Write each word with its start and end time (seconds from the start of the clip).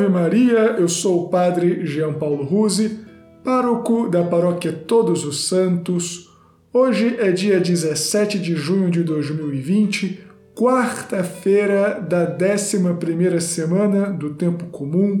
Salve 0.00 0.14
Maria, 0.14 0.76
eu 0.78 0.88
sou 0.88 1.26
o 1.26 1.28
Padre 1.28 1.84
Jean 1.84 2.14
Paulo 2.14 2.42
Ruse, 2.42 3.00
pároco 3.44 4.08
da 4.08 4.24
Paróquia 4.24 4.72
Todos 4.72 5.26
os 5.26 5.46
Santos. 5.46 6.30
Hoje 6.72 7.16
é 7.18 7.30
dia 7.30 7.60
17 7.60 8.38
de 8.38 8.56
junho 8.56 8.90
de 8.90 9.02
2020, 9.02 10.20
quarta-feira 10.54 12.00
da 12.00 12.34
11ª 12.34 13.40
semana 13.40 14.10
do 14.10 14.30
Tempo 14.30 14.68
Comum. 14.68 15.20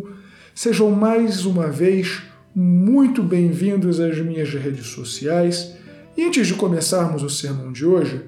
Sejam 0.54 0.90
mais 0.92 1.44
uma 1.44 1.66
vez 1.68 2.22
muito 2.54 3.22
bem-vindos 3.22 4.00
às 4.00 4.18
minhas 4.18 4.48
redes 4.48 4.86
sociais. 4.86 5.76
E 6.16 6.24
antes 6.24 6.46
de 6.46 6.54
começarmos 6.54 7.22
o 7.22 7.28
sermão 7.28 7.70
de 7.70 7.84
hoje, 7.84 8.22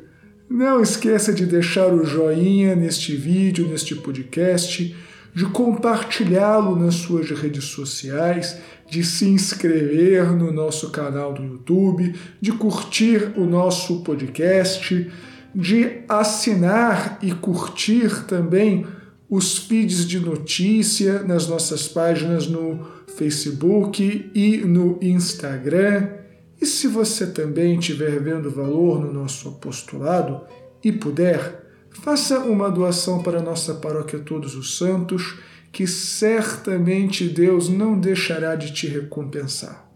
não 0.51 0.83
esqueça 0.83 1.33
de 1.33 1.47
deixar 1.47 1.95
o 1.95 2.05
joinha 2.05 2.77
neste 2.77 3.17
vídeo, 3.17 3.67
neste 3.67 3.95
podcast 3.95 4.95
de 5.35 5.47
compartilhá-lo 5.47 6.77
nas 6.77 6.97
suas 6.97 7.31
redes 7.31 7.65
sociais, 7.65 8.59
de 8.89 9.03
se 9.03 9.27
inscrever 9.27 10.33
no 10.33 10.53
nosso 10.53 10.91
canal 10.91 11.33
do 11.33 11.43
YouTube, 11.43 12.15
de 12.41 12.53
curtir 12.53 13.33
o 13.37 13.47
nosso 13.47 14.03
podcast, 14.03 15.11
de 15.55 16.03
assinar 16.09 17.19
e 17.23 17.33
curtir 17.33 18.25
também 18.27 18.87
os 19.29 19.57
feeds 19.57 20.07
de 20.07 20.21
notícia 20.21 21.23
nas 21.23 21.49
nossas 21.49 21.89
páginas 21.89 22.47
no 22.47 22.87
Facebook 23.17 24.31
e 24.35 24.59
no 24.59 24.99
Instagram. 25.01 26.09
E 26.61 26.67
se 26.67 26.87
você 26.87 27.27
também 27.27 27.79
estiver 27.79 28.21
vendo 28.21 28.51
valor 28.51 29.01
no 29.01 29.11
nosso 29.11 29.49
apostolado 29.49 30.43
e 30.85 30.93
puder, 30.93 31.62
Faça 32.01 32.41
uma 32.41 32.71
doação 32.71 33.23
para 33.23 33.39
a 33.39 33.43
nossa 33.43 33.75
paróquia 33.75 34.19
Todos 34.19 34.55
os 34.55 34.77
Santos, 34.77 35.39
que 35.71 35.87
certamente 35.87 37.29
Deus 37.29 37.69
não 37.69 37.99
deixará 37.99 38.55
de 38.55 38.73
te 38.73 38.87
recompensar. 38.87 39.89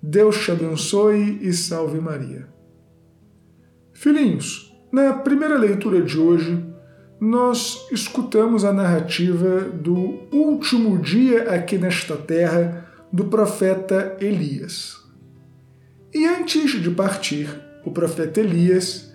Deus 0.00 0.38
te 0.44 0.52
abençoe 0.52 1.38
e 1.42 1.52
salve 1.52 2.00
Maria. 2.00 2.48
Filhinhos, 3.92 4.72
na 4.92 5.12
primeira 5.12 5.58
leitura 5.58 6.00
de 6.00 6.16
hoje, 6.18 6.64
nós 7.20 7.88
escutamos 7.90 8.64
a 8.64 8.72
narrativa 8.72 9.60
do 9.60 10.20
último 10.32 10.98
dia 10.98 11.50
aqui 11.50 11.76
nesta 11.76 12.16
terra 12.16 12.88
do 13.12 13.24
profeta 13.24 14.16
Elias. 14.20 14.96
E 16.14 16.24
antes 16.26 16.80
de 16.80 16.90
partir, 16.90 17.48
o 17.84 17.90
profeta 17.90 18.40
Elias 18.40 19.07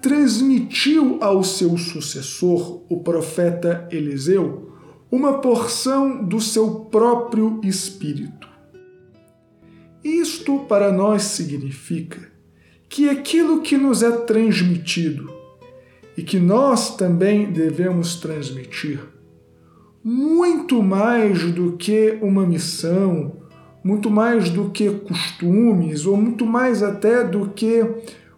transmitiu 0.00 1.18
ao 1.20 1.42
seu 1.42 1.76
sucessor, 1.76 2.82
o 2.88 3.00
profeta 3.00 3.88
Eliseu, 3.90 4.72
uma 5.10 5.38
porção 5.38 6.24
do 6.24 6.40
seu 6.40 6.86
próprio 6.86 7.60
espírito. 7.64 8.48
Isto 10.02 10.60
para 10.60 10.90
nós 10.92 11.22
significa 11.22 12.30
que 12.88 13.08
aquilo 13.08 13.60
que 13.60 13.76
nos 13.76 14.02
é 14.02 14.10
transmitido 14.10 15.30
e 16.16 16.22
que 16.22 16.38
nós 16.38 16.96
também 16.96 17.52
devemos 17.52 18.16
transmitir, 18.16 19.00
muito 20.02 20.82
mais 20.82 21.52
do 21.52 21.76
que 21.76 22.18
uma 22.22 22.46
missão, 22.46 23.36
muito 23.84 24.10
mais 24.10 24.48
do 24.50 24.70
que 24.70 24.90
costumes, 24.90 26.06
ou 26.06 26.16
muito 26.16 26.46
mais 26.46 26.82
até 26.82 27.22
do 27.22 27.50
que 27.50 27.84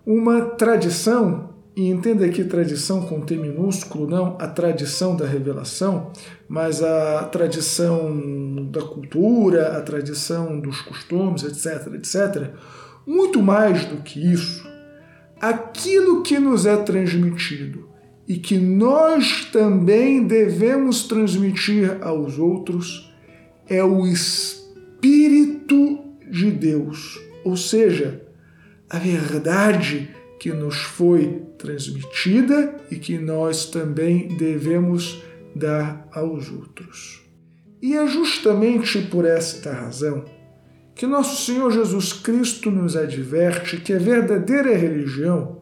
uma 0.04 0.40
tradição, 0.42 1.51
e 1.74 1.88
entenda 1.88 2.26
aqui 2.26 2.44
tradição 2.44 3.02
com 3.02 3.20
T 3.20 3.36
minúsculo, 3.36 4.06
não 4.06 4.36
a 4.38 4.46
tradição 4.46 5.16
da 5.16 5.26
revelação, 5.26 6.12
mas 6.48 6.82
a 6.82 7.24
tradição 7.24 8.68
da 8.70 8.82
cultura, 8.82 9.78
a 9.78 9.80
tradição 9.80 10.60
dos 10.60 10.82
costumes, 10.82 11.42
etc, 11.42 11.94
etc. 11.94 12.50
Muito 13.06 13.42
mais 13.42 13.86
do 13.86 13.98
que 13.98 14.20
isso, 14.20 14.68
aquilo 15.40 16.22
que 16.22 16.38
nos 16.38 16.66
é 16.66 16.76
transmitido 16.76 17.88
e 18.28 18.36
que 18.36 18.58
nós 18.58 19.46
também 19.46 20.26
devemos 20.26 21.04
transmitir 21.04 21.98
aos 22.02 22.38
outros 22.38 23.12
é 23.66 23.82
o 23.82 24.06
Espírito 24.06 25.98
de 26.30 26.50
Deus, 26.50 27.18
ou 27.44 27.56
seja, 27.56 28.22
a 28.88 28.98
verdade 28.98 30.10
que 30.42 30.52
nos 30.52 30.74
foi 30.74 31.40
transmitida 31.56 32.74
e 32.90 32.96
que 32.96 33.16
nós 33.16 33.66
também 33.66 34.26
devemos 34.26 35.22
dar 35.54 36.08
aos 36.12 36.50
outros. 36.50 37.22
E 37.80 37.96
é 37.96 38.04
justamente 38.08 39.02
por 39.02 39.24
esta 39.24 39.72
razão 39.72 40.24
que 40.96 41.06
nosso 41.06 41.46
Senhor 41.46 41.70
Jesus 41.70 42.12
Cristo 42.12 42.72
nos 42.72 42.96
adverte 42.96 43.76
que 43.76 43.92
a 43.92 44.00
verdadeira 44.00 44.76
religião 44.76 45.60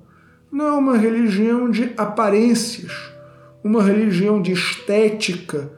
não 0.51 0.67
é 0.67 0.73
uma 0.73 0.97
religião 0.97 1.71
de 1.71 1.93
aparências, 1.99 3.13
uma 3.63 3.83
religião 3.83 4.41
de 4.41 4.53
estética, 4.53 5.71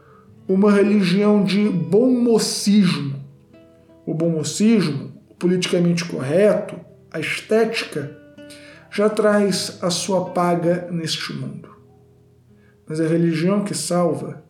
uma 0.46 0.70
religião 0.70 1.42
de 1.42 1.68
bom 1.68 2.08
mocismo. 2.08 3.20
O 4.06 4.14
bom 4.14 4.30
mocismo, 4.30 5.12
o 5.28 5.34
politicamente 5.34 6.04
correto, 6.04 6.76
a 7.10 7.18
estética, 7.18 8.22
já 8.92 9.08
traz 9.08 9.78
a 9.80 9.88
sua 9.88 10.26
paga 10.26 10.86
neste 10.90 11.32
mundo. 11.32 11.70
Mas 12.86 13.00
a 13.00 13.06
religião 13.06 13.64
que 13.64 13.74
salva 13.74 14.44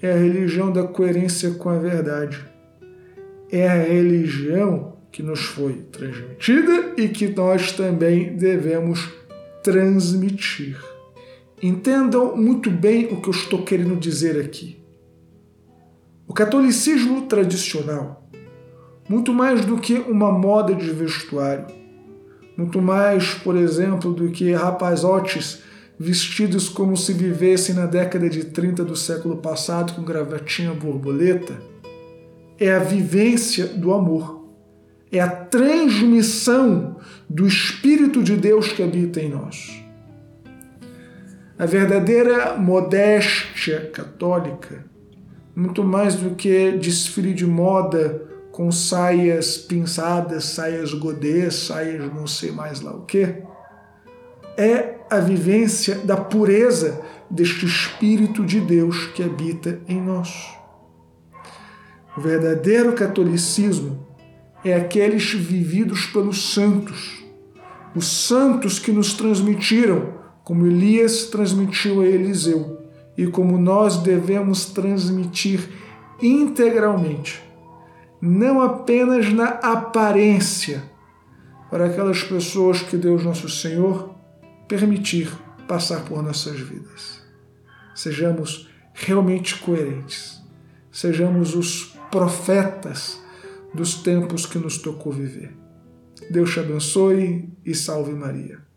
é 0.00 0.12
a 0.12 0.16
religião 0.16 0.72
da 0.72 0.84
coerência 0.84 1.50
com 1.54 1.68
a 1.68 1.78
verdade. 1.78 2.38
É 3.50 3.68
a 3.68 3.82
religião 3.82 4.96
que 5.10 5.20
nos 5.20 5.40
foi 5.40 5.82
transmitida 5.90 6.94
e 6.96 7.08
que 7.08 7.26
nós 7.26 7.72
também 7.72 8.36
devemos 8.36 9.12
transmitir. 9.64 10.78
Entendam 11.60 12.36
muito 12.36 12.70
bem 12.70 13.06
o 13.06 13.20
que 13.20 13.28
eu 13.28 13.32
estou 13.32 13.64
querendo 13.64 13.96
dizer 13.96 14.40
aqui. 14.40 14.80
O 16.28 16.32
catolicismo 16.32 17.22
tradicional, 17.22 18.30
muito 19.08 19.34
mais 19.34 19.64
do 19.64 19.76
que 19.78 19.94
uma 19.94 20.30
moda 20.30 20.72
de 20.72 20.88
vestuário, 20.90 21.66
muito 22.58 22.82
mais, 22.82 23.34
por 23.34 23.56
exemplo, 23.56 24.12
do 24.12 24.30
que 24.30 24.52
rapazotes 24.52 25.62
vestidos 25.96 26.68
como 26.68 26.96
se 26.96 27.12
vivessem 27.12 27.72
na 27.72 27.86
década 27.86 28.28
de 28.28 28.46
30 28.46 28.84
do 28.84 28.96
século 28.96 29.36
passado 29.36 29.92
com 29.92 30.02
gravatinha 30.02 30.74
borboleta, 30.74 31.56
é 32.58 32.74
a 32.74 32.80
vivência 32.80 33.64
do 33.64 33.94
amor. 33.94 34.44
É 35.10 35.20
a 35.20 35.28
transmissão 35.28 36.96
do 37.30 37.46
Espírito 37.46 38.24
de 38.24 38.36
Deus 38.36 38.72
que 38.72 38.82
habita 38.82 39.20
em 39.20 39.30
nós. 39.30 39.80
A 41.56 41.64
verdadeira 41.64 42.56
modéstia 42.56 43.88
católica, 43.92 44.84
muito 45.54 45.84
mais 45.84 46.16
do 46.16 46.34
que 46.34 46.72
desfile 46.72 47.32
de 47.32 47.46
moda 47.46 48.28
com 48.58 48.72
saias 48.72 49.56
pinçadas, 49.56 50.46
saias 50.46 50.92
godês, 50.92 51.54
saias 51.54 52.12
não 52.12 52.26
sei 52.26 52.50
mais 52.50 52.80
lá 52.80 52.90
o 52.90 53.02
que, 53.02 53.36
é 54.56 54.96
a 55.08 55.20
vivência 55.20 55.94
da 55.98 56.16
pureza 56.16 57.00
deste 57.30 57.64
Espírito 57.66 58.44
de 58.44 58.58
Deus 58.58 59.06
que 59.14 59.22
habita 59.22 59.80
em 59.86 60.02
nós. 60.02 60.58
O 62.16 62.20
verdadeiro 62.20 62.94
catolicismo 62.94 64.04
é 64.64 64.74
aqueles 64.74 65.32
vividos 65.32 66.06
pelos 66.06 66.52
santos, 66.52 67.24
os 67.94 68.08
santos 68.08 68.80
que 68.80 68.90
nos 68.90 69.14
transmitiram, 69.14 70.14
como 70.42 70.66
Elias 70.66 71.26
transmitiu 71.26 72.00
a 72.00 72.06
Eliseu, 72.06 72.82
e 73.16 73.24
como 73.28 73.56
nós 73.56 73.98
devemos 73.98 74.64
transmitir 74.64 75.60
integralmente 76.20 77.46
não 78.20 78.60
apenas 78.60 79.32
na 79.32 79.48
aparência, 79.48 80.82
para 81.70 81.86
aquelas 81.86 82.22
pessoas 82.22 82.82
que 82.82 82.96
Deus 82.96 83.24
Nosso 83.24 83.48
Senhor 83.48 84.14
permitir 84.66 85.30
passar 85.66 86.04
por 86.04 86.22
nossas 86.22 86.58
vidas. 86.58 87.22
Sejamos 87.94 88.68
realmente 88.94 89.58
coerentes, 89.58 90.42
sejamos 90.90 91.54
os 91.54 91.96
profetas 92.10 93.22
dos 93.74 93.94
tempos 94.02 94.46
que 94.46 94.58
nos 94.58 94.78
tocou 94.78 95.12
viver. 95.12 95.54
Deus 96.30 96.52
te 96.52 96.60
abençoe 96.60 97.48
e 97.64 97.74
salve 97.74 98.12
Maria. 98.12 98.67